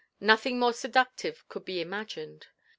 Nothing 0.19 0.57
more 0.57 0.73
seductive 0.73 1.47
could 1.47 1.63
be 1.63 1.79
imagined. 1.79 2.47